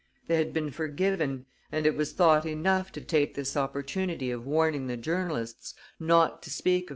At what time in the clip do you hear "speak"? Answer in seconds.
6.49-6.89